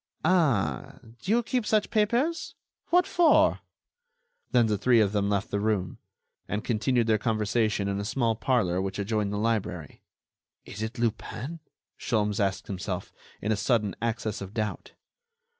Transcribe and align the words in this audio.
"Ah! 0.25 0.97
do 1.19 1.29
you 1.29 1.43
keep 1.43 1.63
such 1.63 1.91
papers? 1.91 2.55
What 2.87 3.05
for?" 3.05 3.59
Then 4.49 4.65
the 4.65 4.75
three 4.79 4.99
of 4.99 5.11
them 5.11 5.29
left 5.29 5.51
the 5.51 5.59
room, 5.59 5.99
and 6.47 6.63
continued 6.63 7.05
their 7.05 7.19
conversation 7.19 7.87
in 7.87 7.99
a 7.99 8.03
small 8.03 8.35
parlor 8.35 8.81
which 8.81 8.97
adjoined 8.97 9.31
the 9.31 9.37
library. 9.37 10.01
"Is 10.65 10.81
it 10.81 10.97
Lupin?" 10.97 11.59
Sholmes 11.99 12.39
asked 12.39 12.65
himself, 12.65 13.13
in 13.43 13.51
a 13.51 13.55
sudden 13.55 13.95
access 14.01 14.41
of 14.41 14.55
doubt. 14.55 14.93